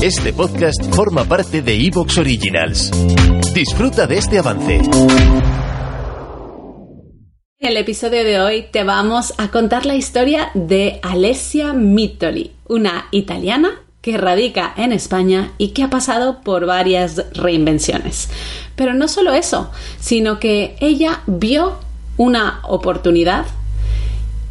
[0.00, 2.92] Este podcast forma parte de Evox Originals.
[3.52, 4.76] Disfruta de este avance.
[7.58, 13.08] En el episodio de hoy te vamos a contar la historia de Alessia Mittoli, una
[13.10, 18.30] italiana que radica en España y que ha pasado por varias reinvenciones.
[18.76, 21.76] Pero no solo eso, sino que ella vio
[22.16, 23.46] una oportunidad,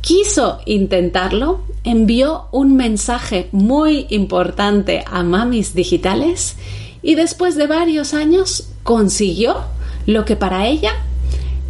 [0.01, 6.57] quiso intentarlo, envió un mensaje muy importante a mamis digitales
[7.01, 9.63] y después de varios años consiguió
[10.05, 10.91] lo que para ella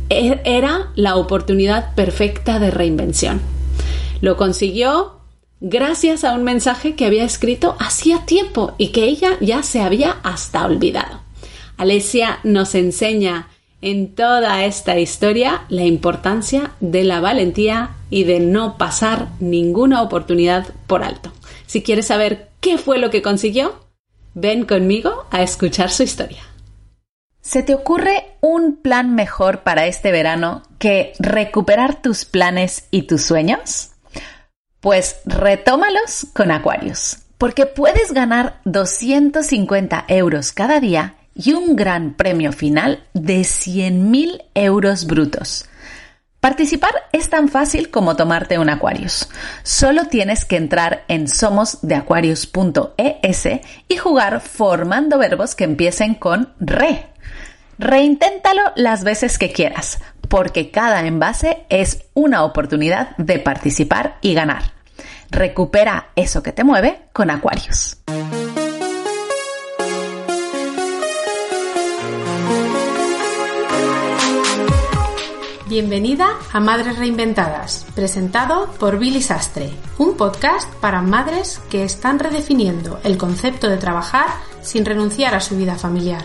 [0.09, 3.41] e-, era la oportunidad perfecta de reinvención.
[4.19, 5.19] Lo consiguió
[5.61, 10.17] gracias a un mensaje que había escrito hacía tiempo y que ella ya se había
[10.23, 11.19] hasta olvidado.
[11.77, 13.49] Alesia nos enseña
[13.81, 20.67] en toda esta historia la importancia de la valentía y de no pasar ninguna oportunidad
[20.87, 21.31] por alto.
[21.65, 23.79] Si quieres saber qué fue lo que consiguió,
[24.33, 26.43] ven conmigo a escuchar su historia.
[27.41, 33.21] ¿Se te ocurre un plan mejor para este verano que recuperar tus planes y tus
[33.21, 33.91] sueños?
[34.81, 42.51] Pues retómalos con Aquarius, porque puedes ganar 250 euros cada día y un gran premio
[42.51, 45.65] final de 100.000 euros brutos.
[46.39, 49.27] Participar es tan fácil como tomarte un Aquarius.
[49.63, 53.47] Solo tienes que entrar en somosdeaquarius.es
[53.87, 57.07] y jugar formando verbos que empiecen con re.
[57.79, 64.73] Reinténtalo las veces que quieras, porque cada envase es una oportunidad de participar y ganar.
[65.29, 67.97] Recupera eso que te mueve con Aquarius.
[75.69, 83.01] Bienvenida a Madres Reinventadas, presentado por Billy Sastre, un podcast para madres que están redefiniendo
[83.03, 84.27] el concepto de trabajar
[84.61, 86.23] sin renunciar a su vida familiar.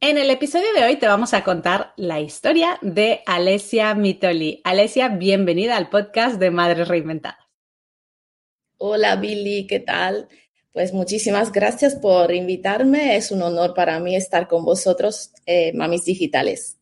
[0.00, 4.60] En el episodio de hoy te vamos a contar la historia de Alessia Mitoli.
[4.62, 7.44] Alessia, bienvenida al podcast de Madres Reinventadas.
[8.76, 10.28] Hola Billy, ¿qué tal?
[10.78, 13.16] Pues muchísimas gracias por invitarme.
[13.16, 16.78] Es un honor para mí estar con vosotros, eh, mamis digitales.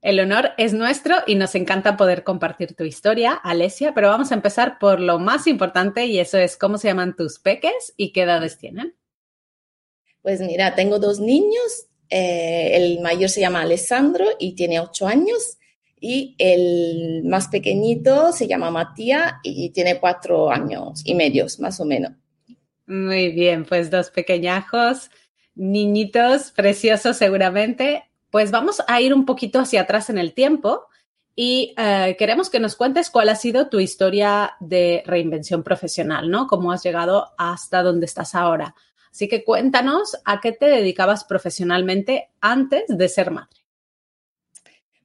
[0.00, 4.36] El honor es nuestro y nos encanta poder compartir tu historia, Alesia, pero vamos a
[4.36, 8.22] empezar por lo más importante y eso es cómo se llaman tus peques y qué
[8.22, 8.94] edades tienen.
[10.20, 11.88] Pues mira, tengo dos niños.
[12.08, 15.58] Eh, el mayor se llama Alessandro y tiene ocho años
[15.98, 21.84] y el más pequeñito se llama Matías y tiene cuatro años y medios, más o
[21.84, 22.21] menos.
[22.86, 25.10] Muy bien, pues dos pequeñajos,
[25.54, 28.04] niñitos preciosos seguramente.
[28.30, 30.86] Pues vamos a ir un poquito hacia atrás en el tiempo
[31.34, 36.46] y eh, queremos que nos cuentes cuál ha sido tu historia de reinvención profesional, ¿no?
[36.46, 38.74] Cómo has llegado hasta donde estás ahora.
[39.10, 43.61] Así que cuéntanos a qué te dedicabas profesionalmente antes de ser madre.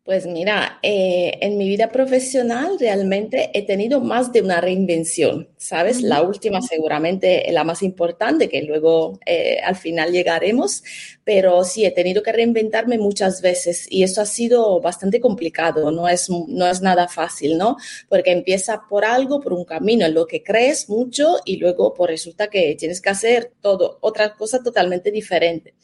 [0.07, 6.01] Pues mira, eh, en mi vida profesional realmente he tenido más de una reinvención, ¿sabes?
[6.01, 10.81] La última seguramente la más importante, que luego eh, al final llegaremos,
[11.25, 16.07] pero sí, he tenido que reinventarme muchas veces y eso ha sido bastante complicado, no
[16.07, 17.75] es, no es nada fácil, ¿no?
[18.07, 22.11] Porque empieza por algo, por un camino en lo que crees mucho y luego pues
[22.11, 25.75] resulta que tienes que hacer todo, otra cosa totalmente diferente.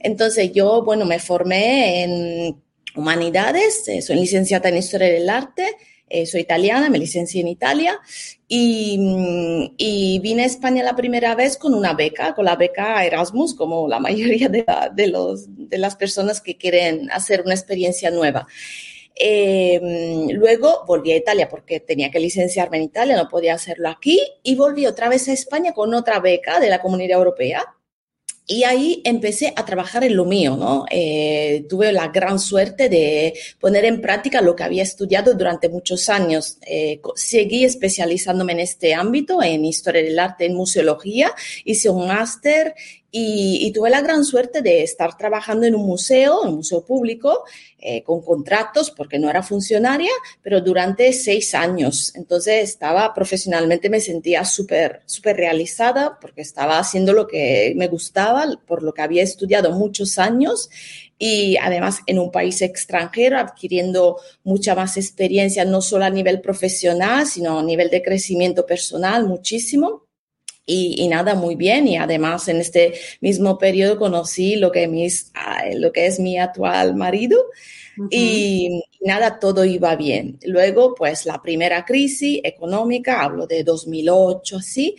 [0.00, 2.60] Entonces yo, bueno, me formé en
[2.94, 5.76] humanidades, eh, soy licenciada en Historia del Arte,
[6.08, 8.00] eh, soy italiana, me licencié en Italia
[8.48, 13.04] y, mm, y, vine a España la primera vez con una beca, con la beca
[13.04, 18.10] Erasmus, como la mayoría de, de, los, de las personas que quieren hacer una experiencia
[18.10, 18.48] nueva.
[19.14, 24.18] Eh, luego volví a Italia porque tenía que licenciarme en Italia, no podía hacerlo aquí,
[24.42, 27.62] y volví otra vez a España con otra beca de la Comunidad Europea
[28.52, 30.84] y ahí empecé a trabajar en lo mío, ¿no?
[30.90, 36.08] Eh, tuve la gran suerte de poner en práctica lo que había estudiado durante muchos
[36.08, 36.58] años.
[36.66, 41.32] Eh, seguí especializándome en este ámbito, en historia del arte, en museología.
[41.64, 42.74] Hice un máster
[43.12, 47.44] y, tuve la gran suerte de estar trabajando en un museo, en un museo público,
[47.78, 50.10] eh, con contratos, porque no era funcionaria,
[50.42, 52.12] pero durante seis años.
[52.14, 58.46] Entonces estaba profesionalmente, me sentía súper, súper realizada, porque estaba haciendo lo que me gustaba,
[58.66, 60.68] por lo que había estudiado muchos años
[61.18, 67.26] y además en un país extranjero, adquiriendo mucha más experiencia, no solo a nivel profesional,
[67.26, 70.09] sino a nivel de crecimiento personal, muchísimo.
[70.66, 71.88] Y, nada, muy bien.
[71.88, 75.32] Y además en este mismo periodo conocí lo que, mis,
[75.74, 77.38] lo que es mi actual marido.
[78.08, 80.38] y nada, todo iba bien.
[80.44, 84.96] Luego, pues la primera crisis económica, hablo de 2008, así,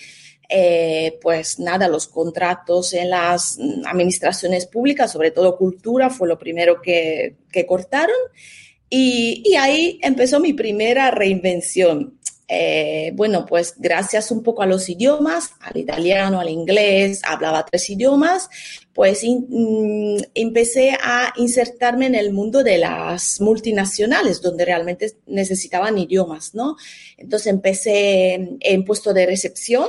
[0.54, 6.82] eh, pues nada, los contratos en las administraciones públicas, sobre todo cultura, fue lo primero
[6.82, 8.18] que, que cortaron.
[8.90, 12.20] Y, y, ahí empezó mi primera reinvención.
[12.54, 17.90] Eh, bueno, pues gracias un poco a los idiomas, al italiano, al inglés, hablaba tres
[17.90, 18.50] idiomas,
[18.94, 26.54] pues mm, empecé a insertarme en el mundo de las multinacionales, donde realmente necesitaban idiomas,
[26.54, 26.76] ¿no?
[27.16, 29.88] Entonces empecé en puesto de recepción,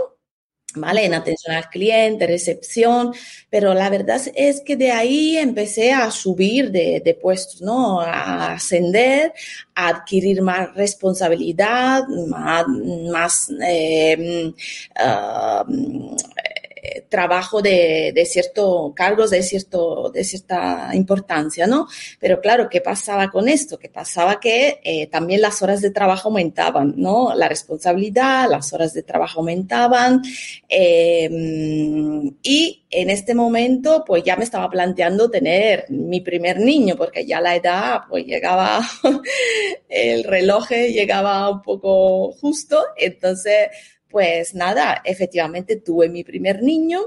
[0.74, 1.04] ¿vale?
[1.04, 3.12] En atención al cliente, recepción,
[3.50, 8.00] pero la verdad es que de ahí empecé a subir de, puestos, ¿no?
[8.00, 9.32] A ascender,
[9.74, 12.66] a adquirir más responsabilidad, más,
[13.10, 14.52] más eh,
[16.82, 21.86] ah, trabajo de, de ciertos cargos de, cierto, de cierta importancia, ¿no?
[22.18, 23.78] Pero claro, ¿qué pasaba con esto?
[23.78, 27.34] Que pasaba que eh, también las horas de trabajo aumentaban, ¿no?
[27.34, 30.22] La responsabilidad, las horas de trabajo aumentaban
[30.68, 37.26] em, y en este momento pues ya me estaba planteando tener mi primer niño porque
[37.26, 38.80] ya la edad pues llegaba,
[39.88, 43.68] el reloj llegaba un poco justo, entonces
[44.12, 47.00] pues nada, efectivamente tuve mi primer niño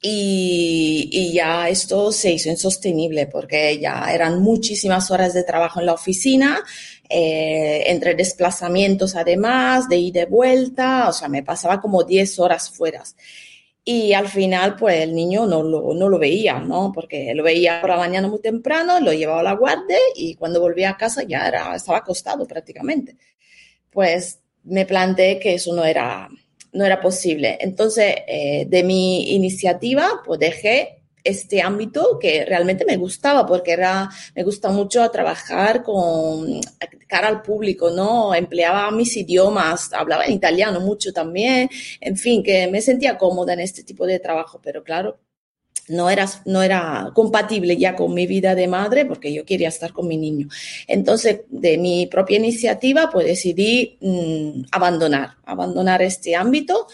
[0.00, 5.94] y, ya esto se hizo insostenible porque ya eran muchísimas horas de trabajo en la
[5.94, 6.62] oficina,
[7.08, 12.70] eh, entre desplazamientos además, de ida y vuelta, o sea, me pasaba como 10 horas
[12.70, 13.02] fuera.
[13.84, 16.92] Y al final, pues el niño no lo, no lo veía, ¿no?
[16.92, 20.60] Porque lo veía por la mañana muy temprano, lo llevaba a la guardia y cuando
[20.60, 23.16] volvía a casa ya era, estaba acostado prácticamente.
[23.90, 26.28] Pues me planteé que eso no era,
[26.72, 27.58] no era posible.
[27.60, 34.08] Entonces, eh, de mi iniciativa, pues dejé este ámbito que realmente me gustaba porque era,
[34.34, 36.60] me gusta mucho trabajar con
[37.06, 38.34] cara al público, ¿no?
[38.34, 41.68] Empleaba mis idiomas, hablaba en italiano mucho también,
[42.00, 45.18] en fin, que me sentía cómoda en este tipo de trabajo, pero claro,
[45.88, 49.92] no era, no era compatible ya con mi vida de madre porque yo quería estar
[49.92, 50.48] con mi niño.
[50.86, 56.86] Entonces, de mi propia iniciativa, pues decidí mm, abandonar, abandonar este ámbito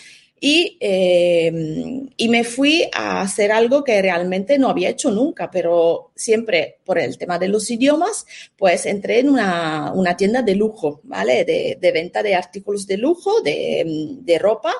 [0.46, 6.12] y, em, y me fui a hacer algo que realmente no había hecho nunca, pero
[6.14, 11.00] siempre por el tema de los idiomas, pues entré en una, una tienda de lujo,
[11.04, 11.46] ¿vale?
[11.46, 14.74] De, de, venta de artículos de lujo, de, de ropa.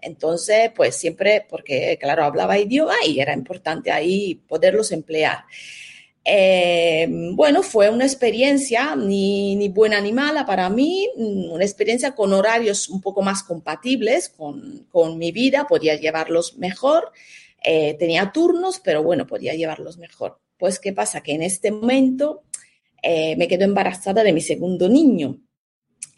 [0.00, 5.44] Entonces, pues siempre, porque claro, hablaba idioma y era importante ahí poderlos emplear.
[6.30, 12.14] Eh, bueno, fue una experiencia ni, ni, buena ni mala para mí, mm, una experiencia
[12.14, 17.12] con horarios un poco más compatibles con, con mi vida, podía llevarlos mejor,
[17.62, 20.38] eh, tenía turnos, pero bueno, podía llevarlos mejor.
[20.58, 21.22] Pues, ¿qué pasa?
[21.22, 22.42] Que en este momento
[23.02, 25.40] eh, me quedo embarazada de mi segundo niño.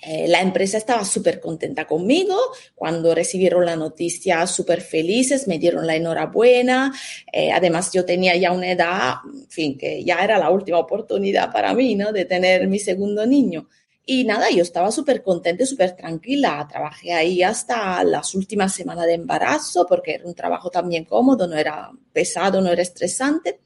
[0.03, 2.37] Eh, la empresa estaba súper contenta conmigo.
[2.75, 6.93] Cuando recibieron la noticia, súper felices, me dieron la enhorabuena.
[7.33, 11.53] Eh, además, yo tenía ya una edad, en fin, que ya era la última oportunidad
[11.53, 12.13] para mí, ¿no?
[12.13, 13.69] De tener mi segundo niño.
[14.07, 16.67] Y nada, yo estaba súper contenta, súper tranquila.
[16.69, 21.57] Trabajé ahí hasta las últimas semanas de embarazo porque era un trabajo también cómodo, no
[21.57, 23.61] era pesado, no era estresante.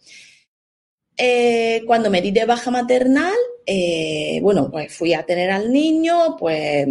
[1.16, 3.34] Eh, cuando me di de baja maternal,
[3.66, 6.86] eh, bueno, pues fui a tener al niño, pues,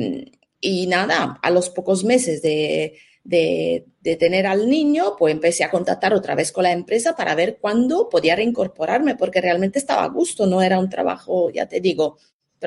[0.61, 3.85] y nada, a los pocos meses de, de,
[4.17, 8.09] tener al niño, pues empecé a contactar otra vez con la empresa para ver cuándo
[8.09, 12.17] podía reincorporarme, porque realmente estaba a gusto, no era un trabajo, ya te digo,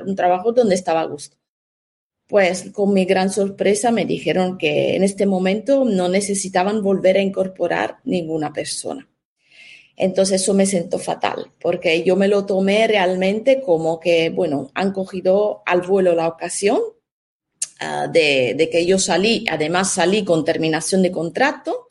[0.04, 1.37] un trabajo donde estaba a gusto.
[2.26, 7.23] Pues con mi gran sorpresa me dijeron que en este momento no necesitaban volver a
[7.23, 9.09] incorporar ninguna persona.
[9.97, 14.93] Entonces eso me sentó fatal, porque yo me lo tomé realmente como que, bueno, han
[14.93, 16.79] cogido al vuelo la ocasión
[17.81, 21.86] uh, de, de, que yo salí, además salí con terminación de contrato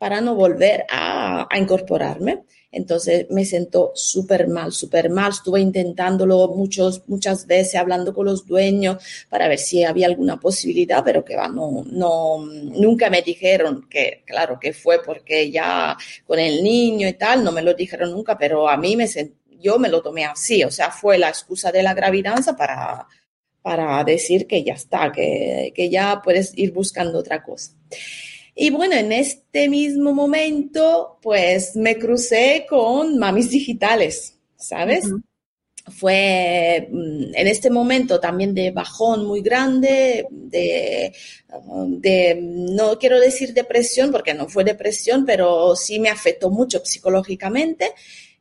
[0.00, 2.44] para no volver a, incorporarme.
[2.72, 5.30] Entonces me sentó súper mal, súper mal.
[5.30, 8.96] Estuve intentándolo muchos, muchas veces, hablando con los dueños
[9.28, 14.22] para ver si había alguna posibilidad, pero que va, no, no, nunca me dijeron que,
[14.26, 18.38] claro, que fue porque ya con el niño y tal, no me lo dijeron nunca,
[18.38, 19.06] pero a mí me
[19.60, 23.06] yo me lo tomé así, o sea, fue la excusa de la gravidanza para,
[23.60, 27.72] para decir que ya está, que, que ya puedes ir buscando otra cosa.
[28.62, 35.16] Y bueno, en este mismo momento, pues me crucé con mamis digitales, ¿sabes?
[35.88, 41.14] Fue mm, en este momento también de bajón muy grande, de,
[41.88, 47.92] de, no quiero decir depresión, porque no fue depresión, pero sí me afectó mucho psicológicamente.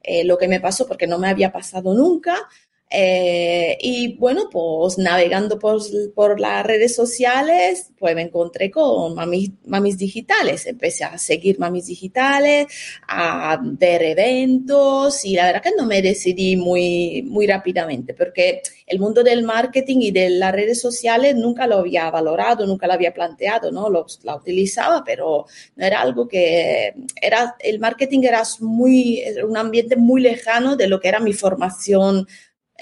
[0.02, 2.48] eh, lo que me pasó porque no me había pasado nunca.
[2.92, 5.80] Eh, y bueno, pues navegando por,
[6.16, 10.66] por, las redes sociales, pues me encontré con mamis, mamis, digitales.
[10.66, 12.68] Empecé a seguir mamis digitales,
[13.08, 19.00] a ver eventos y la verdad que no me decidí muy, muy rápidamente porque el
[19.00, 23.14] mundo del marketing y de las redes sociales nunca lo había valorado, nunca lo había
[23.14, 23.90] planteado, ¿no?
[23.90, 29.96] Lo, la utilizaba, pero no era algo que era, el marketing era muy, un ambiente
[29.96, 32.28] muy lejano de lo que era mi formación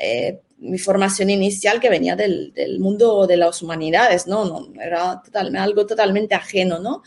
[0.02, 4.46] eh, mi formación inicial que venía del, del, mundo de las humanidades, ¿no?
[4.46, 7.04] no era total, algo totalmente ajeno, ¿no?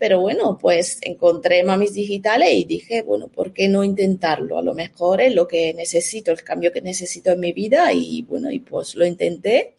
[0.00, 4.58] Pero bueno, pues encontré mamis digitales y dije, bueno, ¿por qué no intentarlo?
[4.58, 8.22] A lo mejor es lo que necesito, el cambio que necesito en mi vida y
[8.22, 9.76] bueno, y pues lo intenté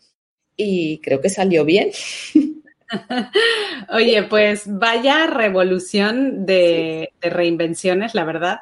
[0.56, 1.92] y creo que salió bien.
[3.90, 8.60] Oye, pues vaya revolución de, de reinvenciones, la verdad.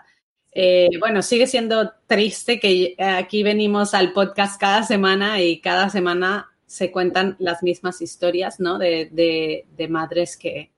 [0.61, 6.51] Eh, bueno, sigue siendo triste que aquí venimos al podcast cada semana y cada semana
[6.65, 8.77] se cuentan las mismas historias, ¿no?
[8.77, 10.73] De, madres que,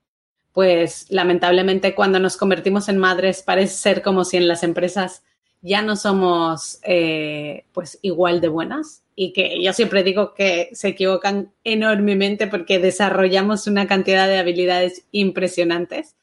[0.52, 5.24] pues, lamentablemente cuando nos convertimos en madres parece ser como si en las empresas
[5.62, 10.90] ya no somos, eh, pues, igual de buenas y que yo siempre digo que se
[10.90, 16.14] equivocan enormemente porque desarrollamos una cantidad de habilidades impresionantes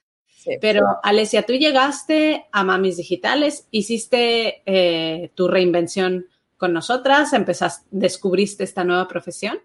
[0.62, 6.28] pero, Alesia, tú llegaste a Mamis Digitales, hiciste eh, tu reinvención
[6.58, 9.60] con nosotras, empezaste, descubriste esta nueva profesión,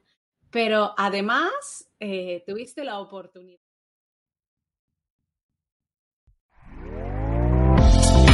[0.51, 3.61] pero además eh, tuviste la oportunidad.